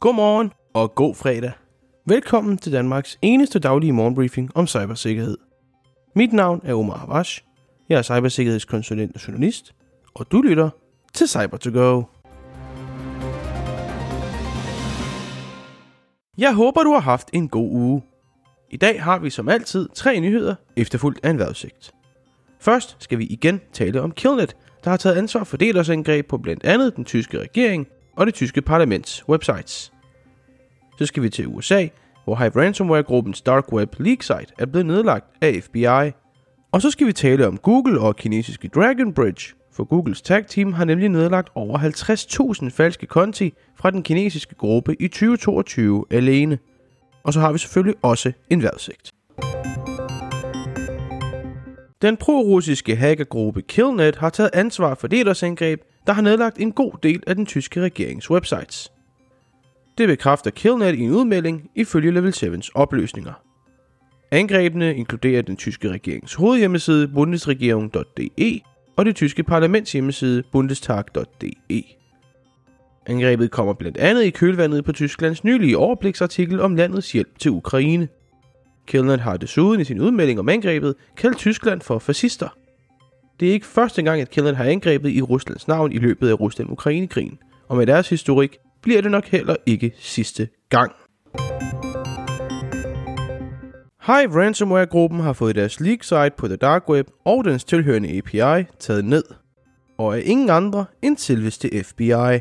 Godmorgen 0.00 0.52
og 0.74 0.94
god 0.94 1.14
fredag. 1.14 1.52
Velkommen 2.06 2.58
til 2.58 2.72
Danmarks 2.72 3.18
eneste 3.22 3.58
daglige 3.58 3.92
morgenbriefing 3.92 4.50
om 4.54 4.66
cybersikkerhed. 4.66 5.38
Mit 6.14 6.32
navn 6.32 6.60
er 6.64 6.74
Omar 6.74 6.96
Havash. 6.96 7.44
Jeg 7.88 7.98
er 7.98 8.02
cybersikkerhedskonsulent 8.02 9.14
og 9.14 9.28
journalist, 9.28 9.74
og 10.14 10.32
du 10.32 10.42
lytter 10.42 10.70
til 11.14 11.28
cyber 11.28 11.56
to 11.56 11.70
go 11.70 12.02
Jeg 16.38 16.54
håber, 16.54 16.82
du 16.82 16.92
har 16.92 17.00
haft 17.00 17.30
en 17.32 17.48
god 17.48 17.70
uge. 17.70 18.02
I 18.70 18.76
dag 18.76 19.02
har 19.02 19.18
vi 19.18 19.30
som 19.30 19.48
altid 19.48 19.88
tre 19.94 20.20
nyheder, 20.20 20.54
efterfulgt 20.76 21.20
af 21.22 21.30
en 21.30 21.38
vejrudsigt. 21.38 21.92
Først 22.60 22.96
skal 22.98 23.18
vi 23.18 23.26
igen 23.26 23.60
tale 23.72 24.02
om 24.02 24.10
Killnet, 24.10 24.56
der 24.84 24.90
har 24.90 24.96
taget 24.96 25.16
ansvar 25.16 25.44
for 25.44 25.56
DDoS-angreb 25.56 26.28
på 26.28 26.38
blandt 26.38 26.64
andet 26.64 26.96
den 26.96 27.04
tyske 27.04 27.38
regering 27.38 27.86
og 28.18 28.26
det 28.26 28.34
tyske 28.34 28.62
parlaments 28.62 29.28
websites. 29.28 29.92
Så 30.98 31.06
skal 31.06 31.22
vi 31.22 31.30
til 31.30 31.46
USA, 31.46 31.86
hvor 32.24 32.36
Hive 32.36 32.62
Ransomware-gruppens 32.64 33.40
Dark 33.40 33.72
Web 33.72 33.94
Leak 33.98 34.22
site 34.22 34.46
er 34.58 34.66
blevet 34.66 34.86
nedlagt 34.86 35.26
af 35.40 35.62
FBI. 35.62 36.12
Og 36.72 36.82
så 36.82 36.90
skal 36.90 37.06
vi 37.06 37.12
tale 37.12 37.46
om 37.46 37.58
Google 37.58 38.00
og 38.00 38.16
kinesiske 38.16 38.68
Dragon 38.68 39.14
Bridge, 39.14 39.54
for 39.72 39.84
Googles 39.84 40.22
tag 40.22 40.46
team 40.46 40.72
har 40.72 40.84
nemlig 40.84 41.08
nedlagt 41.08 41.48
over 41.54 41.78
50.000 42.62 42.70
falske 42.70 43.06
konti 43.06 43.54
fra 43.76 43.90
den 43.90 44.02
kinesiske 44.02 44.54
gruppe 44.54 44.96
i 45.00 45.08
2022 45.08 46.04
alene. 46.10 46.58
Og 47.22 47.32
så 47.32 47.40
har 47.40 47.52
vi 47.52 47.58
selvfølgelig 47.58 47.96
også 48.02 48.32
en 48.50 48.62
vejrudsigt. 48.62 49.12
Den 52.02 52.16
pro-russiske 52.16 52.96
hackergruppe 52.96 53.62
Killnet 53.62 54.16
har 54.16 54.30
taget 54.30 54.50
ansvar 54.52 54.94
for 54.94 55.08
DDoS-angreb, 55.08 55.80
der 56.08 56.14
har 56.14 56.22
nedlagt 56.22 56.58
en 56.58 56.72
god 56.72 56.92
del 57.02 57.22
af 57.26 57.36
den 57.36 57.46
tyske 57.46 57.80
regerings 57.80 58.30
websites. 58.30 58.92
Det 59.98 60.08
bekræfter 60.08 60.50
Killnet 60.50 60.94
i 60.94 61.00
en 61.00 61.10
udmelding 61.10 61.70
ifølge 61.74 62.10
Level 62.10 62.32
7's 62.36 62.68
opløsninger. 62.74 63.32
Angrebene 64.30 64.94
inkluderer 64.94 65.42
den 65.42 65.56
tyske 65.56 65.88
regerings 65.88 66.34
hovedhjemmeside 66.34 67.08
bundesregierung.de 67.08 68.60
og 68.96 69.04
det 69.04 69.16
tyske 69.16 69.42
parlaments 69.42 69.92
hjemmeside 69.92 70.42
bundestag.de. 70.52 71.82
Angrebet 73.06 73.50
kommer 73.50 73.72
blandt 73.74 73.98
andet 73.98 74.22
i 74.22 74.30
kølvandet 74.30 74.84
på 74.84 74.92
Tysklands 74.92 75.44
nylige 75.44 75.78
overbliksartikel 75.78 76.60
om 76.60 76.76
landets 76.76 77.12
hjælp 77.12 77.38
til 77.38 77.50
Ukraine. 77.50 78.08
Killnet 78.86 79.20
har 79.20 79.36
desuden 79.36 79.80
i 79.80 79.84
sin 79.84 80.00
udmelding 80.00 80.38
om 80.38 80.48
angrebet 80.48 80.94
kaldt 81.16 81.38
Tyskland 81.38 81.80
for 81.80 81.98
fascister. 81.98 82.48
Det 83.40 83.48
er 83.48 83.52
ikke 83.52 83.66
første 83.66 84.02
gang, 84.02 84.20
at 84.20 84.30
Killnet 84.30 84.56
har 84.56 84.64
angrebet 84.64 85.10
i 85.10 85.22
Ruslands 85.22 85.68
navn 85.68 85.92
i 85.92 85.98
løbet 85.98 86.28
af 86.28 86.40
Rusland-Ukraine-krigen, 86.40 87.38
og 87.68 87.76
med 87.76 87.86
deres 87.86 88.08
historik 88.08 88.56
bliver 88.82 89.00
det 89.00 89.10
nok 89.10 89.26
heller 89.26 89.56
ikke 89.66 89.92
sidste 89.98 90.48
gang. 90.68 90.92
Hive 94.06 94.42
Ransomware-gruppen 94.42 95.20
har 95.20 95.32
fået 95.32 95.54
deres 95.54 95.80
leak 95.80 96.02
site 96.02 96.30
på 96.36 96.46
The 96.46 96.56
Dark 96.56 96.88
Web 96.88 97.08
og 97.24 97.44
dens 97.44 97.64
tilhørende 97.64 98.18
API 98.18 98.64
taget 98.78 99.04
ned, 99.04 99.24
og 99.98 100.18
er 100.18 100.22
ingen 100.22 100.50
andre 100.50 100.84
end 101.02 101.16
selveste 101.16 101.84
FBI. 101.84 102.40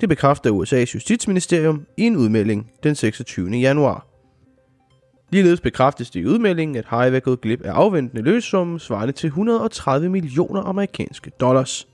Det 0.00 0.08
bekræfter 0.08 0.50
USA's 0.50 0.94
justitsministerium 0.94 1.86
i 1.96 2.02
en 2.02 2.16
udmelding 2.16 2.70
den 2.82 2.94
26. 2.94 3.50
januar. 3.50 4.07
Ligeledes 5.30 5.60
bekræftes 5.60 6.10
det 6.10 6.20
i 6.20 6.26
udmeldingen, 6.26 6.76
at 6.76 6.86
Hive 6.90 7.16
er 7.16 7.20
gået 7.20 7.40
glip 7.40 7.62
af 7.64 7.70
afventende 7.72 8.22
løsummen 8.22 8.78
svarende 8.78 9.12
til 9.12 9.26
130 9.26 10.08
millioner 10.08 10.62
amerikanske 10.62 11.30
dollars. 11.30 11.88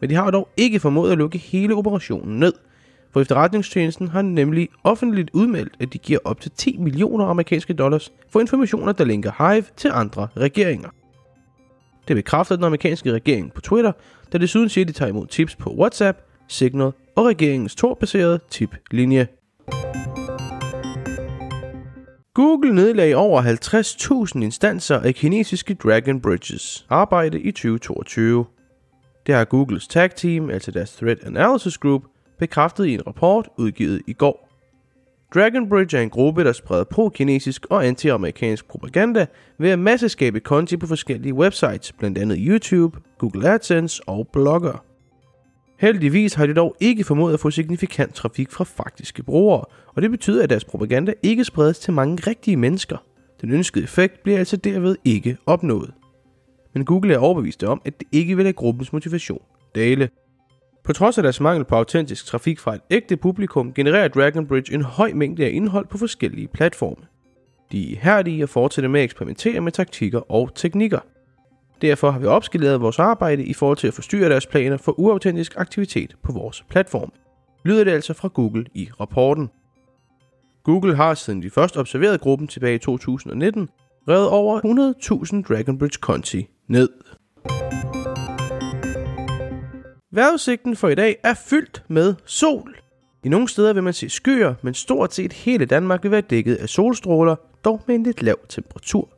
Men 0.00 0.10
de 0.10 0.14
har 0.14 0.30
dog 0.30 0.48
ikke 0.56 0.80
formået 0.80 1.12
at 1.12 1.18
lukke 1.18 1.38
hele 1.38 1.74
operationen 1.74 2.38
ned– 2.38 2.52
for 3.12 3.20
efterretningstjenesten 3.20 4.08
har 4.08 4.22
nemlig 4.22 4.68
offentligt 4.84 5.30
udmeldt, 5.32 5.72
at 5.80 5.92
de 5.92 5.98
giver 5.98 6.18
op 6.24 6.40
til 6.40 6.50
10 6.50 6.76
millioner 6.78 7.26
amerikanske 7.26 7.72
dollars 7.72 8.12
for 8.30 8.40
informationer, 8.40 8.92
der 8.92 9.04
linker 9.04 9.52
Hive 9.52 9.64
til 9.76 9.90
andre 9.94 10.28
regeringer. 10.36 10.88
Det 12.08 12.16
bekræfter 12.16 12.56
den 12.56 12.64
amerikanske 12.64 13.12
regering 13.12 13.52
på 13.52 13.60
Twitter, 13.60 13.92
der 14.32 14.38
desuden 14.38 14.68
siger, 14.68 14.84
at 14.84 14.88
de 14.88 14.92
tager 14.92 15.08
imod 15.08 15.26
tips 15.26 15.56
på 15.56 15.74
WhatsApp, 15.74 16.18
Signal 16.48 16.92
og 17.16 17.26
regeringens 17.26 17.74
Tor-baserede 17.74 18.40
tip-linje. 18.50 19.26
Google 22.34 22.74
nedlagde 22.74 23.14
over 23.14 23.42
50.000 24.34 24.42
instanser 24.42 25.00
af 25.00 25.14
kinesiske 25.14 25.74
Dragon 25.74 26.20
Bridges 26.20 26.86
arbejde 26.88 27.40
i 27.40 27.50
2022. 27.52 28.44
Det 29.26 29.34
har 29.34 29.44
Googles 29.44 29.88
tag 29.88 30.14
team, 30.14 30.50
altså 30.50 30.70
deres 30.70 30.92
Threat 30.92 31.24
Analysis 31.24 31.78
Group, 31.78 32.02
bekræftet 32.38 32.86
i 32.86 32.94
en 32.94 33.06
rapport 33.06 33.48
udgivet 33.58 34.02
i 34.06 34.12
går. 34.12 34.48
Dragon 35.34 35.68
Bridge 35.68 35.96
er 35.96 36.02
en 36.02 36.10
gruppe, 36.10 36.44
der 36.44 36.52
spreder 36.52 36.84
pro-kinesisk 36.84 37.66
og 37.70 37.86
anti-amerikansk 37.86 38.68
propaganda 38.68 39.26
ved 39.58 39.70
at 39.70 39.78
masseskabe 39.78 40.40
konti 40.40 40.76
på 40.76 40.86
forskellige 40.86 41.34
websites, 41.34 41.92
blandt 41.92 42.18
andet 42.18 42.38
YouTube, 42.40 42.98
Google 43.18 43.48
AdSense 43.48 44.02
og 44.06 44.28
Blogger. 44.32 44.89
Heldigvis 45.80 46.34
har 46.34 46.46
de 46.46 46.54
dog 46.54 46.76
ikke 46.80 47.04
formået 47.04 47.34
at 47.34 47.40
få 47.40 47.50
signifikant 47.50 48.14
trafik 48.14 48.50
fra 48.50 48.64
faktiske 48.64 49.22
brugere, 49.22 49.64
og 49.86 50.02
det 50.02 50.10
betyder, 50.10 50.42
at 50.42 50.50
deres 50.50 50.64
propaganda 50.64 51.12
ikke 51.22 51.44
spredes 51.44 51.78
til 51.78 51.92
mange 51.92 52.30
rigtige 52.30 52.56
mennesker. 52.56 52.96
Den 53.40 53.50
ønskede 53.50 53.84
effekt 53.84 54.22
bliver 54.22 54.38
altså 54.38 54.56
derved 54.56 54.96
ikke 55.04 55.36
opnået. 55.46 55.92
Men 56.74 56.84
Google 56.84 57.14
er 57.14 57.18
overbevist 57.18 57.64
om, 57.64 57.82
at 57.84 58.00
det 58.00 58.08
ikke 58.12 58.36
vil 58.36 58.44
lade 58.44 58.52
gruppens 58.52 58.92
motivation 58.92 59.42
dale. 59.74 60.08
På 60.84 60.92
trods 60.92 61.18
af 61.18 61.22
deres 61.22 61.40
mangel 61.40 61.64
på 61.64 61.74
autentisk 61.74 62.26
trafik 62.26 62.58
fra 62.58 62.74
et 62.74 62.80
ægte 62.90 63.16
publikum, 63.16 63.72
genererer 63.72 64.08
Dragon 64.08 64.46
Bridge 64.46 64.74
en 64.74 64.82
høj 64.82 65.12
mængde 65.12 65.44
af 65.44 65.50
indhold 65.52 65.86
på 65.86 65.98
forskellige 65.98 66.48
platforme. 66.48 67.04
De 67.72 67.82
er 67.82 67.90
ihærdige 67.90 68.44
og 68.44 68.48
fortsætter 68.48 68.88
med 68.88 69.00
at 69.00 69.04
eksperimentere 69.04 69.60
med 69.60 69.72
taktikker 69.72 70.32
og 70.32 70.54
teknikker. 70.54 71.00
Derfor 71.82 72.10
har 72.10 72.18
vi 72.18 72.26
opskaleret 72.26 72.80
vores 72.80 72.98
arbejde 72.98 73.44
i 73.44 73.54
forhold 73.54 73.76
til 73.76 73.88
at 73.88 73.94
forstyrre 73.94 74.28
deres 74.28 74.46
planer 74.46 74.76
for 74.76 75.00
uautentisk 75.00 75.54
aktivitet 75.56 76.16
på 76.22 76.32
vores 76.32 76.64
platform. 76.68 77.12
Lyder 77.64 77.84
det 77.84 77.90
altså 77.90 78.14
fra 78.14 78.28
Google 78.28 78.66
i 78.74 78.88
rapporten. 79.00 79.50
Google 80.64 80.96
har 80.96 81.14
siden 81.14 81.42
de 81.42 81.50
først 81.50 81.76
observerede 81.76 82.18
gruppen 82.18 82.48
tilbage 82.48 82.74
i 82.74 82.78
2019 82.78 83.68
revet 84.08 84.28
over 84.28 84.60
100.000 85.44 85.54
Dragon 85.54 85.78
Bridge 85.78 85.98
konti 86.00 86.46
ned. 86.68 86.88
Vejrudsigten 90.12 90.76
for 90.76 90.88
i 90.88 90.94
dag 90.94 91.16
er 91.24 91.34
fyldt 91.34 91.84
med 91.88 92.14
sol. 92.24 92.76
I 93.24 93.28
nogle 93.28 93.48
steder 93.48 93.72
vil 93.72 93.82
man 93.82 93.92
se 93.92 94.08
skyer, 94.08 94.54
men 94.62 94.74
stort 94.74 95.14
set 95.14 95.32
hele 95.32 95.64
Danmark 95.64 96.02
vil 96.02 96.10
være 96.10 96.20
dækket 96.20 96.54
af 96.54 96.68
solstråler, 96.68 97.36
dog 97.64 97.82
med 97.86 97.94
en 97.94 98.02
lidt 98.02 98.22
lav 98.22 98.36
temperatur. 98.48 99.08